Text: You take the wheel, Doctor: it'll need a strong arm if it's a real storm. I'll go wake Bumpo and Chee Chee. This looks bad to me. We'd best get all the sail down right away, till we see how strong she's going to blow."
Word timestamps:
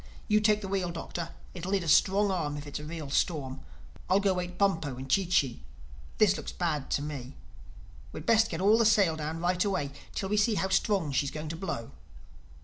You 0.27 0.39
take 0.41 0.61
the 0.61 0.67
wheel, 0.67 0.89
Doctor: 0.89 1.29
it'll 1.53 1.71
need 1.73 1.83
a 1.83 1.87
strong 1.87 2.31
arm 2.31 2.57
if 2.57 2.65
it's 2.65 2.79
a 2.79 2.83
real 2.83 3.11
storm. 3.11 3.61
I'll 4.09 4.19
go 4.19 4.33
wake 4.33 4.57
Bumpo 4.57 4.95
and 4.97 5.07
Chee 5.07 5.27
Chee. 5.27 5.61
This 6.17 6.37
looks 6.37 6.51
bad 6.51 6.89
to 6.93 7.03
me. 7.03 7.35
We'd 8.11 8.25
best 8.25 8.49
get 8.49 8.61
all 8.61 8.79
the 8.79 8.85
sail 8.87 9.15
down 9.15 9.39
right 9.41 9.63
away, 9.63 9.91
till 10.15 10.29
we 10.29 10.37
see 10.37 10.55
how 10.55 10.69
strong 10.69 11.11
she's 11.11 11.29
going 11.29 11.49
to 11.49 11.55
blow." 11.55 11.91